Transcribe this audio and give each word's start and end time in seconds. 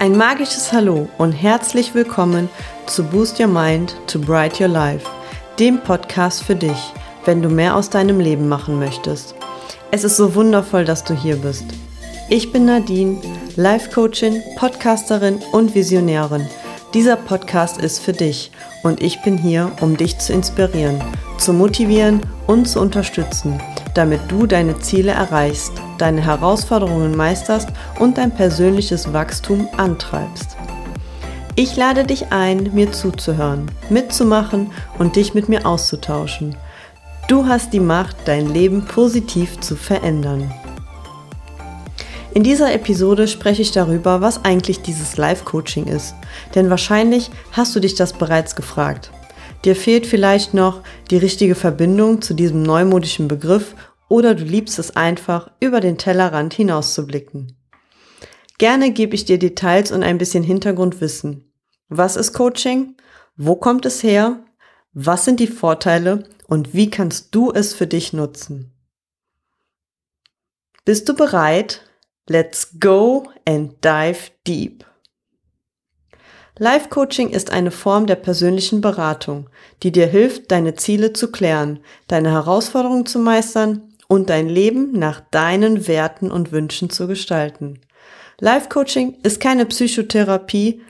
Ein 0.00 0.16
magisches 0.16 0.72
Hallo 0.72 1.10
und 1.18 1.32
herzlich 1.32 1.92
willkommen 1.92 2.48
zu 2.86 3.04
Boost 3.04 3.38
Your 3.38 3.48
Mind 3.48 3.94
to 4.06 4.18
Bright 4.18 4.58
Your 4.58 4.68
Life, 4.68 5.06
dem 5.58 5.78
Podcast 5.78 6.42
für 6.42 6.54
dich, 6.54 6.94
wenn 7.26 7.42
du 7.42 7.50
mehr 7.50 7.76
aus 7.76 7.90
deinem 7.90 8.18
Leben 8.18 8.48
machen 8.48 8.78
möchtest. 8.78 9.34
Es 9.90 10.02
ist 10.02 10.16
so 10.16 10.34
wundervoll, 10.34 10.86
dass 10.86 11.04
du 11.04 11.12
hier 11.12 11.36
bist. 11.36 11.66
Ich 12.30 12.50
bin 12.50 12.64
Nadine, 12.64 13.20
Life 13.56 13.90
Coachin, 13.90 14.40
Podcasterin 14.56 15.38
und 15.52 15.74
Visionärin. 15.74 16.48
Dieser 16.94 17.16
Podcast 17.16 17.78
ist 17.78 17.98
für 17.98 18.14
dich 18.14 18.52
und 18.82 19.02
ich 19.02 19.20
bin 19.20 19.36
hier, 19.36 19.70
um 19.82 19.98
dich 19.98 20.16
zu 20.16 20.32
inspirieren, 20.32 20.98
zu 21.36 21.52
motivieren 21.52 22.22
und 22.46 22.66
zu 22.66 22.80
unterstützen, 22.80 23.60
damit 24.00 24.22
du 24.30 24.46
deine 24.46 24.78
Ziele 24.78 25.12
erreichst 25.12 25.74
deine 26.00 26.22
Herausforderungen 26.22 27.14
meisterst 27.14 27.68
und 27.98 28.16
dein 28.16 28.34
persönliches 28.34 29.12
Wachstum 29.12 29.68
antreibst. 29.76 30.56
Ich 31.54 31.76
lade 31.76 32.04
dich 32.04 32.32
ein, 32.32 32.70
mir 32.72 32.92
zuzuhören, 32.92 33.70
mitzumachen 33.90 34.70
und 34.98 35.16
dich 35.16 35.34
mit 35.34 35.50
mir 35.50 35.66
auszutauschen. 35.66 36.56
Du 37.28 37.44
hast 37.44 37.74
die 37.74 37.80
Macht, 37.80 38.16
dein 38.24 38.48
Leben 38.48 38.86
positiv 38.86 39.60
zu 39.60 39.76
verändern. 39.76 40.50
In 42.32 42.42
dieser 42.42 42.72
Episode 42.72 43.28
spreche 43.28 43.60
ich 43.60 43.72
darüber, 43.72 44.22
was 44.22 44.46
eigentlich 44.46 44.80
dieses 44.80 45.18
Live-Coaching 45.18 45.88
ist. 45.88 46.14
Denn 46.54 46.70
wahrscheinlich 46.70 47.30
hast 47.52 47.76
du 47.76 47.80
dich 47.80 47.96
das 47.96 48.14
bereits 48.14 48.56
gefragt. 48.56 49.10
Dir 49.64 49.76
fehlt 49.76 50.06
vielleicht 50.06 50.54
noch 50.54 50.80
die 51.10 51.18
richtige 51.18 51.54
Verbindung 51.54 52.22
zu 52.22 52.32
diesem 52.32 52.62
neumodischen 52.62 53.28
Begriff 53.28 53.74
oder 54.10 54.34
du 54.34 54.42
liebst 54.42 54.78
es 54.80 54.96
einfach, 54.96 55.52
über 55.60 55.80
den 55.80 55.96
Tellerrand 55.96 56.52
hinauszublicken. 56.52 57.56
Gerne 58.58 58.90
gebe 58.90 59.14
ich 59.14 59.24
dir 59.24 59.38
Details 59.38 59.92
und 59.92 60.02
ein 60.02 60.18
bisschen 60.18 60.42
Hintergrundwissen. 60.42 61.50
Was 61.88 62.16
ist 62.16 62.32
Coaching? 62.32 62.96
Wo 63.36 63.54
kommt 63.54 63.86
es 63.86 64.02
her? 64.02 64.44
Was 64.92 65.24
sind 65.24 65.38
die 65.38 65.46
Vorteile 65.46 66.24
und 66.48 66.74
wie 66.74 66.90
kannst 66.90 67.34
du 67.34 67.52
es 67.52 67.72
für 67.72 67.86
dich 67.86 68.12
nutzen? 68.12 68.72
Bist 70.84 71.08
du 71.08 71.14
bereit? 71.14 71.88
Let's 72.28 72.80
go 72.80 73.30
and 73.46 73.82
dive 73.84 74.32
deep. 74.44 74.84
Life 76.58 76.88
Coaching 76.88 77.30
ist 77.30 77.50
eine 77.50 77.70
Form 77.70 78.06
der 78.06 78.16
persönlichen 78.16 78.80
Beratung, 78.80 79.48
die 79.84 79.92
dir 79.92 80.08
hilft, 80.08 80.50
deine 80.50 80.74
Ziele 80.74 81.12
zu 81.12 81.30
klären, 81.30 81.78
deine 82.08 82.32
Herausforderungen 82.32 83.06
zu 83.06 83.20
meistern 83.20 83.89
und 84.10 84.28
dein 84.28 84.48
Leben 84.48 84.90
nach 84.90 85.20
deinen 85.30 85.86
Werten 85.86 86.32
und 86.32 86.50
Wünschen 86.50 86.90
zu 86.90 87.06
gestalten. 87.06 87.78
Life 88.40 88.68
Coaching 88.68 89.16
ist 89.22 89.38
keine 89.38 89.66
Psychotherapie 89.66 90.82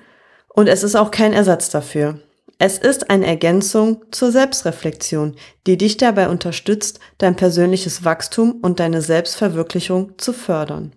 und 0.48 0.68
es 0.68 0.82
ist 0.82 0.96
auch 0.96 1.10
kein 1.10 1.34
Ersatz 1.34 1.68
dafür. 1.68 2.18
Es 2.58 2.78
ist 2.78 3.10
eine 3.10 3.26
Ergänzung 3.26 4.06
zur 4.10 4.32
Selbstreflexion, 4.32 5.36
die 5.66 5.76
dich 5.76 5.98
dabei 5.98 6.30
unterstützt, 6.30 6.98
dein 7.18 7.36
persönliches 7.36 8.06
Wachstum 8.06 8.52
und 8.62 8.80
deine 8.80 9.02
Selbstverwirklichung 9.02 10.14
zu 10.16 10.32
fördern. 10.32 10.92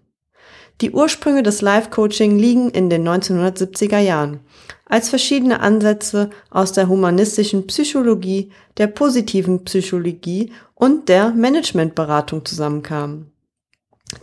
Die 0.82 0.92
Ursprünge 0.92 1.44
des 1.44 1.62
Life 1.62 1.90
Coaching 1.92 2.38
liegen 2.38 2.70
in 2.70 2.90
den 2.90 3.08
1970er 3.08 4.00
Jahren, 4.00 4.40
als 4.86 5.10
verschiedene 5.10 5.60
Ansätze 5.60 6.30
aus 6.50 6.72
der 6.72 6.88
humanistischen 6.88 7.68
Psychologie, 7.68 8.52
der 8.78 8.88
positiven 8.88 9.64
Psychologie 9.64 10.52
und 10.76 11.10
der 11.10 11.30
Managementberatung 11.30 12.44
zusammenkamen. 12.44 13.32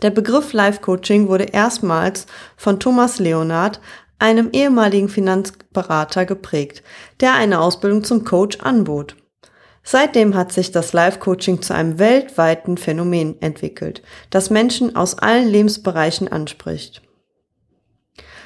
Der 0.01 0.09
Begriff 0.09 0.53
Life 0.53 0.81
Coaching 0.81 1.27
wurde 1.27 1.45
erstmals 1.45 2.25
von 2.57 2.79
Thomas 2.79 3.19
Leonard, 3.19 3.79
einem 4.19 4.49
ehemaligen 4.51 5.09
Finanzberater, 5.09 6.25
geprägt, 6.25 6.83
der 7.19 7.33
eine 7.33 7.59
Ausbildung 7.59 8.03
zum 8.03 8.23
Coach 8.23 8.59
anbot. 8.59 9.15
Seitdem 9.83 10.35
hat 10.35 10.51
sich 10.51 10.71
das 10.71 10.93
Life 10.93 11.19
Coaching 11.19 11.61
zu 11.61 11.73
einem 11.73 11.97
weltweiten 11.97 12.77
Phänomen 12.77 13.41
entwickelt, 13.41 14.03
das 14.29 14.49
Menschen 14.49 14.95
aus 14.95 15.17
allen 15.17 15.47
Lebensbereichen 15.47 16.27
anspricht. 16.27 17.01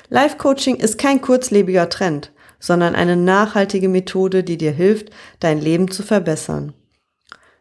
Life 0.09 0.37
Coaching 0.37 0.75
ist 0.75 0.97
kein 0.97 1.21
kurzlebiger 1.21 1.89
Trend, 1.89 2.31
sondern 2.59 2.95
eine 2.95 3.17
nachhaltige 3.17 3.89
Methode, 3.89 4.43
die 4.43 4.57
dir 4.57 4.71
hilft, 4.71 5.09
dein 5.39 5.59
Leben 5.59 5.91
zu 5.91 6.03
verbessern. 6.03 6.73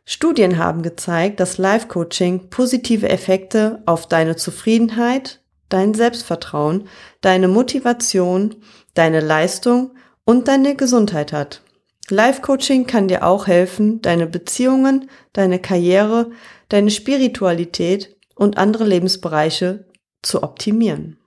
Studien 0.06 0.58
haben 0.58 0.82
gezeigt, 0.82 1.40
dass 1.40 1.58
Life 1.58 1.88
Coaching 1.88 2.50
positive 2.50 3.08
Effekte 3.08 3.82
auf 3.86 4.06
deine 4.06 4.36
Zufriedenheit, 4.36 5.40
dein 5.70 5.94
Selbstvertrauen, 5.94 6.88
deine 7.22 7.48
Motivation, 7.48 8.56
deine 8.92 9.20
Leistung 9.20 9.92
und 10.24 10.46
deine 10.46 10.76
Gesundheit 10.76 11.32
hat. 11.32 11.63
Life 12.10 12.42
Coaching 12.42 12.86
kann 12.86 13.08
dir 13.08 13.24
auch 13.24 13.46
helfen, 13.46 14.02
deine 14.02 14.26
Beziehungen, 14.26 15.08
deine 15.32 15.58
Karriere, 15.58 16.30
deine 16.68 16.90
Spiritualität 16.90 18.16
und 18.34 18.58
andere 18.58 18.84
Lebensbereiche 18.84 19.86
zu 20.22 20.42
optimieren. 20.42 21.18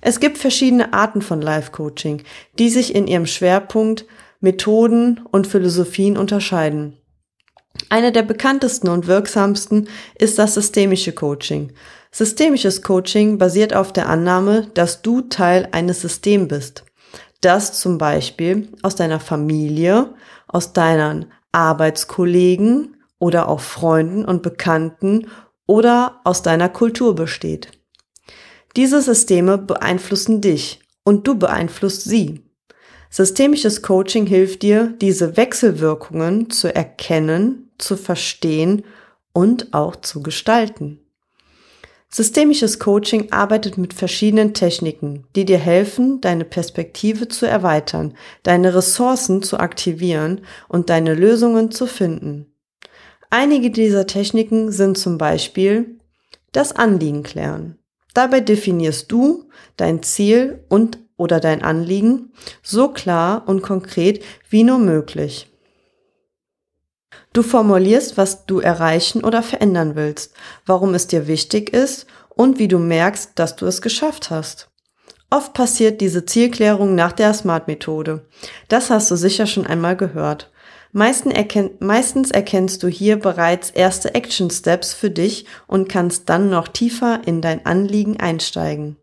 Es 0.00 0.20
gibt 0.20 0.38
verschiedene 0.38 0.94
Arten 0.94 1.20
von 1.20 1.42
Life 1.42 1.72
Coaching, 1.72 2.22
die 2.58 2.70
sich 2.70 2.94
in 2.94 3.06
ihrem 3.06 3.26
Schwerpunkt, 3.26 4.06
Methoden 4.40 5.20
und 5.30 5.46
Philosophien 5.46 6.16
unterscheiden. 6.16 6.96
Eine 7.90 8.12
der 8.12 8.22
bekanntesten 8.22 8.88
und 8.88 9.06
wirksamsten 9.06 9.88
ist 10.18 10.38
das 10.38 10.54
systemische 10.54 11.12
Coaching. 11.12 11.72
Systemisches 12.10 12.82
Coaching 12.82 13.38
basiert 13.38 13.74
auf 13.74 13.92
der 13.92 14.08
Annahme, 14.08 14.68
dass 14.74 15.02
du 15.02 15.22
Teil 15.22 15.68
eines 15.72 16.00
Systems 16.00 16.48
bist, 16.48 16.84
das 17.40 17.78
zum 17.78 17.98
Beispiel 17.98 18.68
aus 18.82 18.96
deiner 18.96 19.20
Familie, 19.20 20.14
aus 20.46 20.72
deinen 20.72 21.32
Arbeitskollegen 21.52 22.96
oder 23.18 23.48
auch 23.48 23.60
Freunden 23.60 24.24
und 24.24 24.42
Bekannten 24.42 25.28
oder 25.66 26.20
aus 26.24 26.42
deiner 26.42 26.68
Kultur 26.68 27.14
besteht. 27.14 27.70
Diese 28.76 29.02
Systeme 29.02 29.58
beeinflussen 29.58 30.40
dich 30.40 30.80
und 31.04 31.26
du 31.26 31.36
beeinflusst 31.36 32.04
sie. 32.04 32.44
Systemisches 33.10 33.82
Coaching 33.82 34.26
hilft 34.26 34.62
dir, 34.62 34.94
diese 35.00 35.36
Wechselwirkungen 35.36 36.50
zu 36.50 36.72
erkennen, 36.72 37.72
zu 37.78 37.96
verstehen 37.96 38.84
und 39.32 39.74
auch 39.74 39.96
zu 39.96 40.22
gestalten. 40.22 41.00
Systemisches 42.12 42.80
Coaching 42.80 43.30
arbeitet 43.30 43.78
mit 43.78 43.94
verschiedenen 43.94 44.52
Techniken, 44.52 45.26
die 45.36 45.44
dir 45.44 45.58
helfen, 45.58 46.20
deine 46.20 46.44
Perspektive 46.44 47.28
zu 47.28 47.46
erweitern, 47.46 48.14
deine 48.42 48.74
Ressourcen 48.74 49.44
zu 49.44 49.58
aktivieren 49.58 50.40
und 50.68 50.90
deine 50.90 51.14
Lösungen 51.14 51.70
zu 51.70 51.86
finden. 51.86 52.52
Einige 53.30 53.70
dieser 53.70 54.08
Techniken 54.08 54.72
sind 54.72 54.98
zum 54.98 55.18
Beispiel 55.18 56.00
das 56.50 56.74
Anliegen 56.74 57.22
klären. 57.22 57.78
Dabei 58.12 58.40
definierst 58.40 59.12
du 59.12 59.48
dein 59.76 60.02
Ziel 60.02 60.64
und 60.68 60.98
oder 61.16 61.38
dein 61.38 61.62
Anliegen 61.62 62.32
so 62.62 62.88
klar 62.88 63.44
und 63.46 63.62
konkret 63.62 64.24
wie 64.48 64.64
nur 64.64 64.78
möglich. 64.78 65.49
Du 67.32 67.42
formulierst, 67.42 68.16
was 68.16 68.46
du 68.46 68.58
erreichen 68.58 69.22
oder 69.22 69.42
verändern 69.42 69.94
willst, 69.94 70.34
warum 70.66 70.94
es 70.94 71.06
dir 71.06 71.28
wichtig 71.28 71.72
ist 71.72 72.06
und 72.28 72.58
wie 72.58 72.66
du 72.66 72.78
merkst, 72.78 73.32
dass 73.36 73.54
du 73.54 73.66
es 73.66 73.82
geschafft 73.82 74.30
hast. 74.30 74.68
Oft 75.30 75.54
passiert 75.54 76.00
diese 76.00 76.26
Zielklärung 76.26 76.96
nach 76.96 77.12
der 77.12 77.32
SMART-Methode. 77.32 78.26
Das 78.66 78.90
hast 78.90 79.12
du 79.12 79.16
sicher 79.16 79.46
schon 79.46 79.64
einmal 79.64 79.96
gehört. 79.96 80.50
Meistens 80.92 82.32
erkennst 82.32 82.82
du 82.82 82.88
hier 82.88 83.16
bereits 83.16 83.70
erste 83.70 84.12
Action 84.16 84.50
Steps 84.50 84.92
für 84.92 85.10
dich 85.10 85.46
und 85.68 85.88
kannst 85.88 86.28
dann 86.28 86.50
noch 86.50 86.66
tiefer 86.66 87.20
in 87.24 87.40
dein 87.40 87.64
Anliegen 87.64 88.18
einsteigen. 88.18 88.96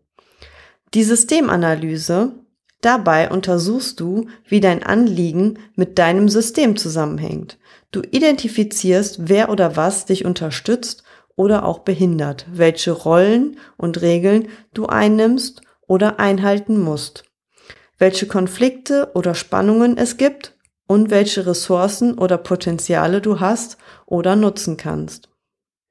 Die 0.92 1.04
Systemanalyse. 1.04 2.32
Dabei 2.80 3.30
untersuchst 3.30 3.98
du, 3.98 4.26
wie 4.46 4.60
dein 4.60 4.84
Anliegen 4.84 5.58
mit 5.74 5.98
deinem 5.98 6.28
System 6.28 6.76
zusammenhängt. 6.76 7.58
Du 7.90 8.02
identifizierst, 8.02 9.28
wer 9.28 9.48
oder 9.48 9.76
was 9.76 10.04
dich 10.04 10.24
unterstützt 10.24 11.04
oder 11.36 11.64
auch 11.64 11.80
behindert, 11.80 12.46
welche 12.52 12.92
Rollen 12.92 13.58
und 13.76 14.02
Regeln 14.02 14.48
du 14.74 14.86
einnimmst 14.86 15.62
oder 15.86 16.20
einhalten 16.20 16.78
musst, 16.78 17.24
welche 17.96 18.26
Konflikte 18.26 19.10
oder 19.14 19.34
Spannungen 19.34 19.96
es 19.96 20.18
gibt 20.18 20.58
und 20.86 21.10
welche 21.10 21.46
Ressourcen 21.46 22.18
oder 22.18 22.36
Potenziale 22.36 23.20
du 23.22 23.40
hast 23.40 23.78
oder 24.04 24.36
nutzen 24.36 24.76
kannst. 24.76 25.28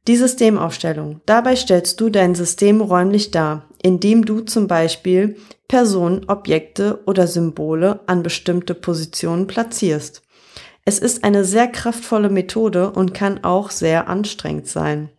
Die 0.08 0.16
Systemaufstellung. 0.16 1.22
Dabei 1.26 1.56
stellst 1.56 2.00
du 2.00 2.10
dein 2.10 2.34
System 2.34 2.80
räumlich 2.80 3.32
dar, 3.32 3.68
indem 3.82 4.24
du 4.24 4.42
zum 4.42 4.68
Beispiel 4.68 5.36
Personen, 5.68 6.30
Objekte 6.30 7.00
oder 7.06 7.28
Symbole 7.28 8.00
an 8.06 8.24
bestimmte 8.24 8.74
Positionen 8.74 9.48
platzierst. 9.48 10.22
Es 10.88 11.00
ist 11.00 11.26
eine 11.26 11.44
sehr 11.44 11.68
kraftvolle 11.68 12.30
Methode 12.30 12.92
und 12.92 13.14
kann 13.14 13.44
auch 13.44 13.72
sehr 13.72 14.08
anstrengend 14.08 14.70
sein. 14.70 15.10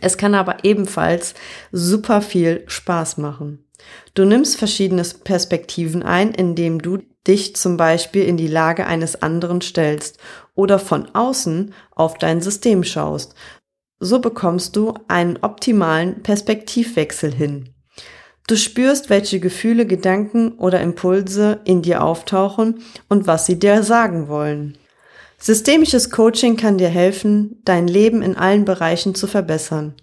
Es 0.00 0.18
kann 0.18 0.34
aber 0.34 0.64
ebenfalls 0.64 1.34
super 1.70 2.20
viel 2.20 2.64
Spaß 2.66 3.16
machen. 3.18 3.64
Du 4.14 4.24
nimmst 4.24 4.56
verschiedene 4.56 5.04
Perspektiven 5.22 6.02
ein, 6.02 6.32
indem 6.32 6.82
du 6.82 6.98
dich 7.28 7.54
zum 7.54 7.76
Beispiel 7.76 8.24
in 8.24 8.36
die 8.36 8.48
Lage 8.48 8.88
eines 8.88 9.22
anderen 9.22 9.60
stellst 9.60 10.18
oder 10.56 10.80
von 10.80 11.14
außen 11.14 11.72
auf 11.94 12.18
dein 12.18 12.40
System 12.40 12.82
schaust. 12.82 13.36
So 14.00 14.18
bekommst 14.18 14.74
du 14.74 14.94
einen 15.06 15.38
optimalen 15.42 16.24
Perspektivwechsel 16.24 17.32
hin. 17.32 17.72
Du 18.48 18.56
spürst, 18.56 19.10
welche 19.10 19.38
Gefühle, 19.38 19.86
Gedanken 19.86 20.58
oder 20.58 20.80
Impulse 20.80 21.60
in 21.62 21.82
dir 21.82 22.02
auftauchen 22.02 22.82
und 23.08 23.28
was 23.28 23.46
sie 23.46 23.60
dir 23.60 23.84
sagen 23.84 24.26
wollen. 24.26 24.76
Systemisches 25.40 26.10
Coaching 26.10 26.56
kann 26.56 26.78
dir 26.78 26.88
helfen, 26.88 27.60
dein 27.64 27.86
Leben 27.86 28.22
in 28.22 28.36
allen 28.36 28.64
Bereichen 28.64 29.14
zu 29.14 29.28
verbessern. 29.28 29.94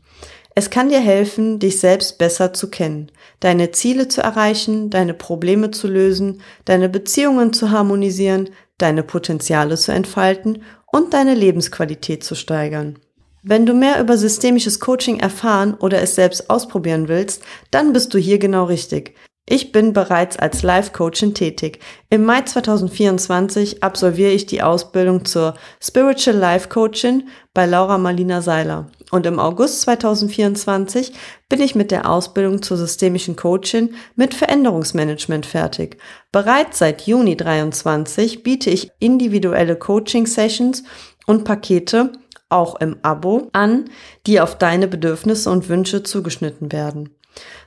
Es 0.55 0.69
kann 0.69 0.87
dir 0.87 1.01
helfen, 1.01 1.59
dich 1.59 1.81
selbst 1.81 2.17
besser 2.17 2.53
zu 2.53 2.69
kennen, 2.69 3.11
deine 3.41 3.71
Ziele 3.71 4.07
zu 4.07 4.21
erreichen, 4.21 4.89
deine 4.89 5.13
Probleme 5.13 5.71
zu 5.71 5.89
lösen, 5.89 6.41
deine 6.63 6.87
Beziehungen 6.87 7.51
zu 7.51 7.71
harmonisieren, 7.71 8.49
deine 8.77 9.03
Potenziale 9.03 9.75
zu 9.75 9.91
entfalten 9.91 10.63
und 10.85 11.13
deine 11.13 11.33
Lebensqualität 11.33 12.23
zu 12.23 12.35
steigern. 12.35 12.97
Wenn 13.43 13.65
du 13.65 13.73
mehr 13.73 13.99
über 13.99 14.17
systemisches 14.17 14.79
Coaching 14.79 15.19
erfahren 15.19 15.73
oder 15.73 16.01
es 16.01 16.15
selbst 16.15 16.49
ausprobieren 16.49 17.09
willst, 17.09 17.43
dann 17.69 17.91
bist 17.91 18.13
du 18.13 18.17
hier 18.17 18.39
genau 18.39 18.63
richtig. 18.63 19.13
Ich 19.47 19.71
bin 19.71 19.93
bereits 19.93 20.37
als 20.37 20.63
Life-Coachin 20.63 21.35
tätig. 21.35 21.79
Im 22.09 22.25
Mai 22.25 22.41
2024 22.41 23.83
absolviere 23.83 24.31
ich 24.31 24.47
die 24.47 24.63
Ausbildung 24.63 25.23
zur 25.23 25.53
Spiritual 25.79 26.35
Life 26.35 26.67
Coachin 26.69 27.27
bei 27.53 27.67
Laura 27.67 27.99
Marlina 27.99 28.41
Seiler. 28.41 28.87
Und 29.11 29.27
im 29.27 29.37
August 29.37 29.81
2024 29.81 31.13
bin 31.47 31.61
ich 31.61 31.75
mit 31.75 31.91
der 31.91 32.09
Ausbildung 32.09 32.63
zur 32.63 32.77
systemischen 32.77 33.35
Coachin 33.35 33.93
mit 34.15 34.33
Veränderungsmanagement 34.33 35.45
fertig. 35.45 35.97
Bereits 36.31 36.79
seit 36.79 37.03
Juni 37.03 37.37
23 37.37 38.41
biete 38.41 38.71
ich 38.71 38.89
individuelle 38.97 39.75
Coaching-Sessions 39.75 40.83
und 41.27 41.43
Pakete 41.43 42.13
auch 42.49 42.79
im 42.79 42.97
Abo 43.03 43.49
an, 43.53 43.91
die 44.25 44.41
auf 44.41 44.57
deine 44.57 44.87
Bedürfnisse 44.87 45.51
und 45.51 45.69
Wünsche 45.69 46.01
zugeschnitten 46.01 46.71
werden. 46.71 47.11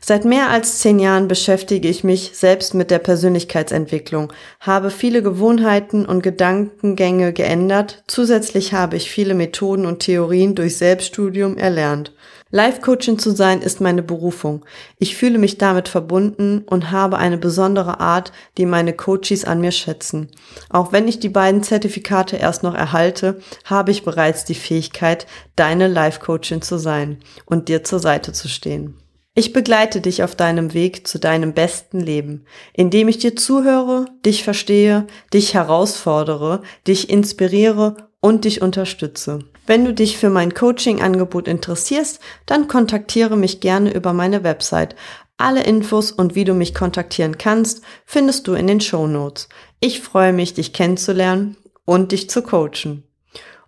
Seit 0.00 0.24
mehr 0.24 0.48
als 0.48 0.78
zehn 0.78 0.98
Jahren 0.98 1.28
beschäftige 1.28 1.88
ich 1.88 2.04
mich 2.04 2.30
selbst 2.32 2.72
mit 2.72 2.90
der 2.90 2.98
Persönlichkeitsentwicklung, 2.98 4.32
habe 4.60 4.90
viele 4.90 5.22
Gewohnheiten 5.22 6.06
und 6.06 6.22
Gedankengänge 6.22 7.32
geändert, 7.32 8.04
zusätzlich 8.06 8.72
habe 8.72 8.96
ich 8.96 9.10
viele 9.10 9.34
Methoden 9.34 9.84
und 9.86 9.98
Theorien 10.00 10.54
durch 10.54 10.76
Selbststudium 10.76 11.58
erlernt. 11.58 12.12
Life-Coaching 12.50 13.18
zu 13.18 13.32
sein 13.32 13.60
ist 13.60 13.82
meine 13.82 14.02
Berufung. 14.02 14.64
Ich 14.98 15.16
fühle 15.16 15.36
mich 15.36 15.58
damit 15.58 15.88
verbunden 15.88 16.62
und 16.64 16.90
habe 16.90 17.18
eine 17.18 17.36
besondere 17.36 18.00
Art, 18.00 18.32
die 18.56 18.64
meine 18.64 18.94
Coaches 18.94 19.44
an 19.44 19.60
mir 19.60 19.72
schätzen. 19.72 20.30
Auch 20.70 20.90
wenn 20.92 21.06
ich 21.08 21.20
die 21.20 21.28
beiden 21.28 21.62
Zertifikate 21.62 22.36
erst 22.36 22.62
noch 22.62 22.74
erhalte, 22.74 23.40
habe 23.66 23.90
ich 23.90 24.02
bereits 24.02 24.46
die 24.46 24.54
Fähigkeit, 24.54 25.26
deine 25.56 25.88
Life-Coaching 25.88 26.62
zu 26.62 26.78
sein 26.78 27.18
und 27.44 27.68
dir 27.68 27.84
zur 27.84 27.98
Seite 27.98 28.32
zu 28.32 28.48
stehen. 28.48 28.94
Ich 29.38 29.52
begleite 29.52 30.00
dich 30.00 30.24
auf 30.24 30.34
deinem 30.34 30.74
Weg 30.74 31.06
zu 31.06 31.20
deinem 31.20 31.52
besten 31.52 32.00
Leben, 32.00 32.44
indem 32.72 33.06
ich 33.06 33.18
dir 33.18 33.36
zuhöre, 33.36 34.06
dich 34.26 34.42
verstehe, 34.42 35.06
dich 35.32 35.54
herausfordere, 35.54 36.62
dich 36.88 37.08
inspiriere 37.08 38.08
und 38.18 38.44
dich 38.44 38.62
unterstütze. 38.62 39.38
Wenn 39.64 39.84
du 39.84 39.94
dich 39.94 40.18
für 40.18 40.28
mein 40.28 40.54
Coaching-Angebot 40.54 41.46
interessierst, 41.46 42.18
dann 42.46 42.66
kontaktiere 42.66 43.36
mich 43.36 43.60
gerne 43.60 43.94
über 43.94 44.12
meine 44.12 44.42
Website. 44.42 44.96
Alle 45.36 45.62
Infos 45.62 46.10
und 46.10 46.34
wie 46.34 46.42
du 46.42 46.54
mich 46.54 46.74
kontaktieren 46.74 47.38
kannst, 47.38 47.82
findest 48.06 48.48
du 48.48 48.54
in 48.54 48.66
den 48.66 48.80
Show 48.80 49.06
Notes. 49.06 49.48
Ich 49.78 50.00
freue 50.00 50.32
mich, 50.32 50.54
dich 50.54 50.72
kennenzulernen 50.72 51.56
und 51.84 52.10
dich 52.10 52.28
zu 52.28 52.42
coachen. 52.42 53.04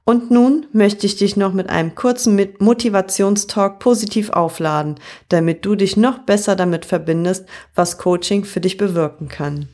Und 0.04 0.30
nun 0.30 0.66
möchte 0.72 1.06
ich 1.06 1.16
dich 1.16 1.36
noch 1.36 1.52
mit 1.52 1.68
einem 1.68 1.94
kurzen 1.94 2.40
Motivationstalk 2.58 3.78
positiv 3.78 4.30
aufladen, 4.30 4.96
damit 5.28 5.64
du 5.64 5.74
dich 5.76 5.96
noch 5.96 6.20
besser 6.20 6.56
damit 6.56 6.84
verbindest, 6.84 7.46
was 7.74 7.98
Coaching 7.98 8.44
für 8.44 8.60
dich 8.60 8.76
bewirken 8.76 9.28
kann. 9.28 9.68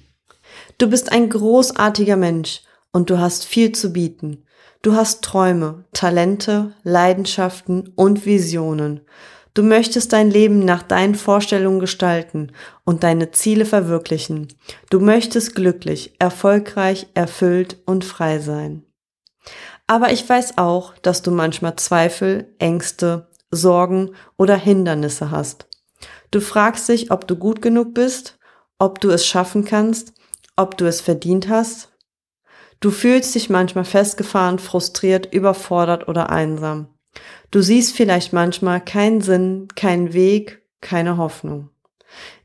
Du 0.79 0.91
bist 0.91 1.13
ein 1.13 1.31
großartiger 1.31 2.17
Mensch 2.17 2.63
und 2.93 3.11
du 3.11 3.19
hast 3.19 3.45
viel 3.45 3.73
zu 3.73 3.93
bieten. 3.93 4.45
Du 4.83 4.95
hast 4.95 5.23
Träume, 5.23 5.85
Talente, 5.93 6.73
Leidenschaften 6.83 7.93
und 7.97 8.27
Visionen. 8.27 9.01
Du 9.55 9.63
möchtest 9.63 10.13
dein 10.13 10.31
Leben 10.31 10.61
nach 10.61 10.83
deinen 10.83 11.15
Vorstellungen 11.15 11.81
gestalten 11.81 12.53
und 12.85 13.03
deine 13.03 13.31
Ziele 13.31 13.65
verwirklichen. 13.65 14.49
Du 14.91 15.01
möchtest 15.01 15.55
glücklich, 15.55 16.15
erfolgreich, 16.19 17.07
erfüllt 17.15 17.79
und 17.87 18.05
frei 18.05 18.39
sein. 18.39 18.83
Aber 19.87 20.13
ich 20.13 20.29
weiß 20.29 20.59
auch, 20.59 20.95
dass 20.99 21.23
du 21.23 21.31
manchmal 21.31 21.77
Zweifel, 21.77 22.55
Ängste, 22.59 23.29
Sorgen 23.51 24.11
oder 24.37 24.57
Hindernisse 24.57 25.31
hast. 25.31 25.69
Du 26.31 26.41
fragst 26.41 26.89
dich, 26.89 27.11
ob 27.11 27.29
du 27.29 27.37
gut 27.37 27.63
genug 27.63 27.95
bist, 27.95 28.39
ob 28.79 29.01
du 29.01 29.11
es 29.11 29.27
schaffen 29.27 29.65
kannst, 29.65 30.13
ob 30.57 30.77
du 30.77 30.87
es 30.87 31.01
verdient 31.01 31.49
hast. 31.49 31.93
Du 32.81 32.91
fühlst 32.91 33.35
dich 33.35 33.49
manchmal 33.49 33.85
festgefahren, 33.85 34.59
frustriert, 34.59 35.33
überfordert 35.33 36.09
oder 36.09 36.31
einsam. 36.31 36.89
Du 37.51 37.63
siehst 37.63 37.97
vielleicht 37.97 38.33
manchmal 38.33 38.85
keinen 38.85 39.21
Sinn, 39.21 39.69
keinen 39.77 40.13
Weg, 40.13 40.63
keine 40.81 41.17
Hoffnung. 41.17 41.71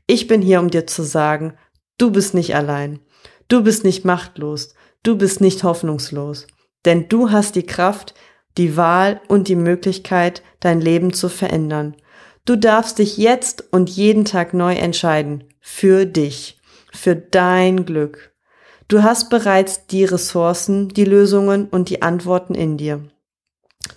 Ich 0.06 0.26
bin 0.26 0.40
hier, 0.40 0.60
um 0.60 0.70
dir 0.70 0.86
zu 0.86 1.02
sagen, 1.02 1.54
du 1.98 2.10
bist 2.10 2.34
nicht 2.34 2.54
allein. 2.54 3.00
Du 3.48 3.62
bist 3.62 3.84
nicht 3.84 4.04
machtlos. 4.04 4.74
Du 5.02 5.18
bist 5.18 5.40
nicht 5.40 5.64
hoffnungslos. 5.64 6.46
Denn 6.84 7.08
du 7.08 7.30
hast 7.30 7.54
die 7.54 7.66
Kraft, 7.66 8.14
die 8.58 8.76
Wahl 8.76 9.20
und 9.28 9.48
die 9.48 9.56
Möglichkeit, 9.56 10.42
dein 10.60 10.80
Leben 10.80 11.12
zu 11.12 11.28
verändern. 11.28 11.96
Du 12.44 12.56
darfst 12.56 12.98
dich 12.98 13.16
jetzt 13.16 13.72
und 13.72 13.88
jeden 13.88 14.24
Tag 14.24 14.52
neu 14.52 14.74
entscheiden. 14.74 15.44
Für 15.60 16.06
dich. 16.06 16.60
Für 16.92 17.14
dein 17.14 17.86
Glück. 17.86 18.32
Du 18.88 19.02
hast 19.02 19.30
bereits 19.30 19.86
die 19.86 20.04
Ressourcen, 20.04 20.88
die 20.88 21.04
Lösungen 21.04 21.68
und 21.68 21.88
die 21.88 22.02
Antworten 22.02 22.54
in 22.54 22.76
dir. 22.76 23.02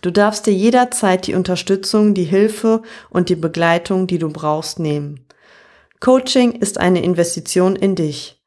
Du 0.01 0.11
darfst 0.11 0.45
dir 0.45 0.53
jederzeit 0.53 1.27
die 1.27 1.33
Unterstützung, 1.33 2.13
die 2.13 2.23
Hilfe 2.23 2.81
und 3.09 3.29
die 3.29 3.35
Begleitung, 3.35 4.07
die 4.07 4.19
du 4.19 4.29
brauchst, 4.29 4.79
nehmen. 4.79 5.25
Coaching 5.99 6.53
ist 6.53 6.79
eine 6.79 7.03
Investition 7.03 7.75
in 7.75 7.95
dich, 7.95 8.41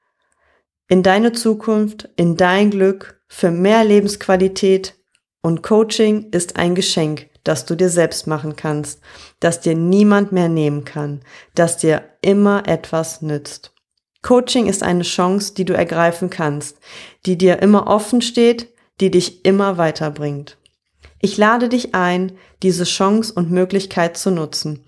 in 0.89 1.03
deine 1.03 1.33
Zukunft, 1.33 2.09
in 2.17 2.37
dein 2.37 2.71
Glück 2.71 3.18
für 3.29 3.51
mehr 3.51 3.85
Lebensqualität 3.85 4.95
und 5.43 5.63
Coaching 5.63 6.31
ist 6.31 6.57
ein 6.57 6.75
Geschenk, 6.75 7.29
das 7.45 7.67
du 7.67 7.77
dir 7.77 7.91
selbst 7.91 8.27
machen 8.27 8.57
kannst, 8.57 9.01
das 9.41 9.61
dir 9.61 9.75
niemand 9.75 10.33
mehr 10.33 10.49
nehmen 10.49 10.85
kann, 10.85 11.21
das 11.55 11.77
dir 11.77 12.03
immer 12.23 12.67
etwas 12.67 13.23
nützt. 13.23 13.73
Coaching 14.23 14.67
ist 14.67 14.83
eine 14.83 15.05
Chance, 15.05 15.55
die 15.55 15.65
du 15.65 15.75
ergreifen 15.75 16.29
kannst, 16.31 16.79
die 17.25 17.39
dir 17.39 17.63
immer 17.63 17.87
offen 17.87 18.21
steht, 18.21 18.69
die 19.01 19.11
dich 19.11 19.45
immer 19.45 19.79
weiterbringt. 19.79 20.59
Ich 21.21 21.37
lade 21.37 21.69
dich 21.69 21.95
ein, 21.95 22.33
diese 22.63 22.85
Chance 22.85 23.33
und 23.33 23.51
Möglichkeit 23.51 24.17
zu 24.17 24.31
nutzen. 24.31 24.85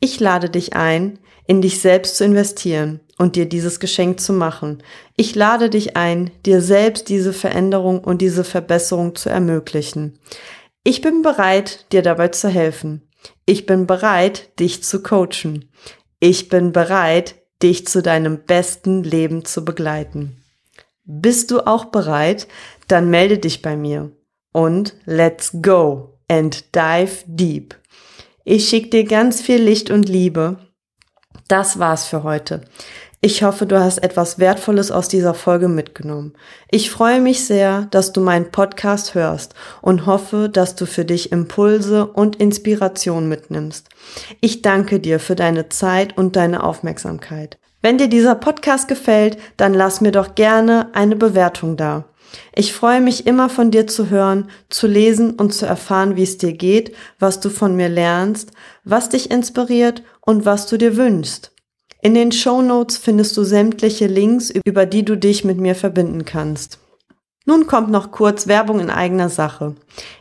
Ich 0.00 0.20
lade 0.20 0.50
dich 0.50 0.74
ein, 0.74 1.18
in 1.46 1.62
dich 1.62 1.80
selbst 1.80 2.16
zu 2.16 2.24
investieren 2.24 3.00
und 3.18 3.36
dir 3.36 3.46
dieses 3.46 3.80
Geschenk 3.80 4.20
zu 4.20 4.32
machen. 4.32 4.82
Ich 5.16 5.34
lade 5.34 5.70
dich 5.70 5.96
ein, 5.96 6.30
dir 6.44 6.60
selbst 6.60 7.08
diese 7.08 7.32
Veränderung 7.32 8.02
und 8.02 8.20
diese 8.20 8.44
Verbesserung 8.44 9.14
zu 9.14 9.28
ermöglichen. 9.28 10.18
Ich 10.82 11.00
bin 11.00 11.22
bereit, 11.22 11.86
dir 11.92 12.02
dabei 12.02 12.28
zu 12.28 12.48
helfen. 12.48 13.08
Ich 13.46 13.66
bin 13.66 13.86
bereit, 13.86 14.58
dich 14.60 14.82
zu 14.82 15.02
coachen. 15.02 15.70
Ich 16.20 16.48
bin 16.48 16.72
bereit, 16.72 17.36
dich 17.62 17.86
zu 17.86 18.02
deinem 18.02 18.44
besten 18.44 19.02
Leben 19.02 19.44
zu 19.44 19.64
begleiten. 19.64 20.44
Bist 21.04 21.50
du 21.50 21.66
auch 21.66 21.86
bereit? 21.86 22.48
Dann 22.88 23.10
melde 23.10 23.38
dich 23.38 23.62
bei 23.62 23.76
mir. 23.76 24.10
Und 24.52 24.94
let's 25.04 25.50
go 25.62 26.18
and 26.28 26.74
dive 26.74 27.24
deep. 27.26 27.74
Ich 28.44 28.68
schicke 28.68 28.90
dir 28.90 29.04
ganz 29.04 29.40
viel 29.40 29.62
Licht 29.62 29.90
und 29.90 30.08
Liebe. 30.08 30.58
Das 31.48 31.78
war's 31.78 32.06
für 32.06 32.22
heute. 32.22 32.62
Ich 33.24 33.42
hoffe, 33.42 33.64
du 33.64 33.80
hast 33.80 34.02
etwas 34.02 34.38
Wertvolles 34.38 34.90
aus 34.90 35.08
dieser 35.08 35.32
Folge 35.32 35.66
mitgenommen. 35.66 36.34
Ich 36.70 36.90
freue 36.90 37.22
mich 37.22 37.46
sehr, 37.46 37.86
dass 37.90 38.12
du 38.12 38.20
meinen 38.20 38.50
Podcast 38.50 39.14
hörst 39.14 39.54
und 39.80 40.04
hoffe, 40.04 40.50
dass 40.50 40.76
du 40.76 40.84
für 40.84 41.06
dich 41.06 41.32
Impulse 41.32 42.04
und 42.04 42.36
Inspiration 42.36 43.26
mitnimmst. 43.26 43.88
Ich 44.42 44.60
danke 44.60 45.00
dir 45.00 45.20
für 45.20 45.36
deine 45.36 45.70
Zeit 45.70 46.18
und 46.18 46.36
deine 46.36 46.62
Aufmerksamkeit. 46.62 47.56
Wenn 47.80 47.96
dir 47.96 48.08
dieser 48.08 48.34
Podcast 48.34 48.88
gefällt, 48.88 49.38
dann 49.56 49.72
lass 49.72 50.02
mir 50.02 50.12
doch 50.12 50.34
gerne 50.34 50.90
eine 50.92 51.16
Bewertung 51.16 51.78
da. 51.78 52.04
Ich 52.54 52.74
freue 52.74 53.00
mich 53.00 53.26
immer 53.26 53.48
von 53.48 53.70
dir 53.70 53.86
zu 53.86 54.10
hören, 54.10 54.50
zu 54.68 54.86
lesen 54.86 55.30
und 55.30 55.54
zu 55.54 55.64
erfahren, 55.64 56.16
wie 56.16 56.24
es 56.24 56.36
dir 56.36 56.52
geht, 56.52 56.94
was 57.18 57.40
du 57.40 57.48
von 57.48 57.74
mir 57.74 57.88
lernst, 57.88 58.50
was 58.84 59.08
dich 59.08 59.30
inspiriert 59.30 60.02
und 60.20 60.44
was 60.44 60.66
du 60.66 60.76
dir 60.76 60.98
wünschst. 60.98 61.53
In 62.04 62.12
den 62.12 62.32
Show 62.32 62.60
Notes 62.60 62.98
findest 62.98 63.34
du 63.34 63.44
sämtliche 63.44 64.06
Links, 64.06 64.52
über 64.66 64.84
die 64.84 65.06
du 65.06 65.16
dich 65.16 65.42
mit 65.42 65.56
mir 65.56 65.74
verbinden 65.74 66.26
kannst. 66.26 66.78
Nun 67.46 67.66
kommt 67.66 67.90
noch 67.90 68.10
kurz 68.10 68.46
Werbung 68.46 68.78
in 68.78 68.90
eigener 68.90 69.30
Sache. 69.30 69.74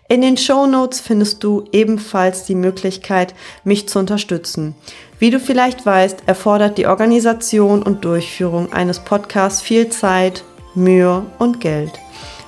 In 0.07 0.21
den 0.21 0.37
Show 0.37 0.65
Notes 0.65 1.01
findest 1.01 1.43
du 1.43 1.65
ebenfalls 1.73 2.45
die 2.45 2.55
Möglichkeit, 2.55 3.35
mich 3.65 3.89
zu 3.89 3.99
unterstützen. 3.99 4.75
Wie 5.19 5.29
du 5.29 5.41
vielleicht 5.41 5.85
weißt, 5.85 6.23
erfordert 6.25 6.77
die 6.77 6.87
Organisation 6.87 7.83
und 7.83 8.05
Durchführung 8.05 8.71
eines 8.71 9.01
Podcasts 9.01 9.61
viel 9.61 9.89
Zeit, 9.89 10.45
Mühe 10.75 11.25
und 11.37 11.59
Geld. 11.59 11.91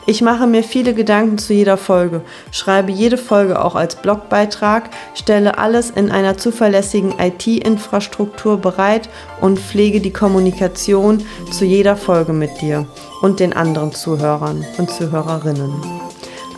Ich 0.07 0.21
mache 0.21 0.45
mir 0.45 0.63
viele 0.63 0.93
Gedanken 0.93 1.39
zu 1.39 1.53
jeder 1.53 1.77
Folge, 1.77 2.21
schreibe 2.51 2.91
jede 2.91 3.17
Folge 3.17 3.63
auch 3.63 3.73
als 3.73 3.95
Blogbeitrag, 3.95 4.91
stelle 5.15 5.57
alles 5.57 5.89
in 5.89 6.11
einer 6.11 6.37
zuverlässigen 6.37 7.15
IT-Infrastruktur 7.19 8.57
bereit 8.57 9.09
und 9.41 9.59
pflege 9.59 10.01
die 10.01 10.13
Kommunikation 10.13 11.25
zu 11.51 11.65
jeder 11.65 11.97
Folge 11.97 12.33
mit 12.33 12.61
dir 12.61 12.85
und 13.21 13.39
den 13.39 13.53
anderen 13.53 13.93
Zuhörern 13.93 14.63
und 14.77 14.91
Zuhörerinnen. 14.91 16.04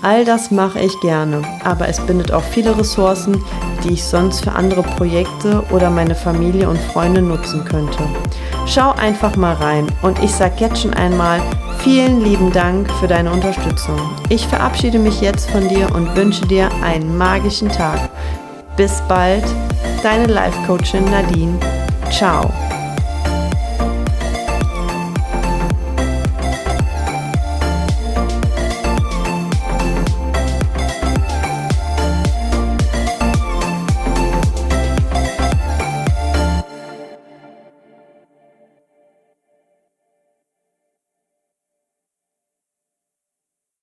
All 0.01 0.25
das 0.25 0.51
mache 0.51 0.79
ich 0.79 0.99
gerne, 1.01 1.41
aber 1.63 1.87
es 1.87 1.99
bindet 1.99 2.31
auch 2.31 2.43
viele 2.43 2.77
Ressourcen, 2.77 3.43
die 3.83 3.93
ich 3.93 4.03
sonst 4.03 4.43
für 4.43 4.51
andere 4.51 4.83
Projekte 4.83 5.63
oder 5.71 5.89
meine 5.89 6.15
Familie 6.15 6.69
und 6.69 6.79
Freunde 6.79 7.21
nutzen 7.21 7.65
könnte. 7.65 7.99
Schau 8.65 8.91
einfach 8.91 9.35
mal 9.35 9.55
rein 9.55 9.87
und 10.01 10.21
ich 10.23 10.31
sage 10.31 10.55
jetzt 10.59 10.81
schon 10.81 10.93
einmal 10.93 11.41
vielen 11.79 12.23
lieben 12.23 12.51
Dank 12.51 12.91
für 12.99 13.07
deine 13.07 13.31
Unterstützung. 13.31 13.97
Ich 14.29 14.45
verabschiede 14.45 14.99
mich 14.99 15.21
jetzt 15.21 15.49
von 15.49 15.67
dir 15.67 15.93
und 15.95 16.15
wünsche 16.15 16.45
dir 16.45 16.69
einen 16.83 17.17
magischen 17.17 17.69
Tag. 17.69 18.09
Bis 18.75 19.01
bald, 19.07 19.45
deine 20.03 20.27
Life 20.27 20.57
Coachin 20.67 21.05
Nadine. 21.05 21.57
Ciao. 22.11 22.51